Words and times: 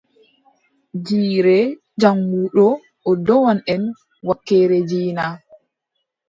Jiire 1.05 1.57
jaŋnguɗo, 1.99 2.65
o 3.09 3.11
ɗowan 3.25 3.57
en 3.73 3.83
wakkeere 4.27 4.77
diina. 4.89 5.25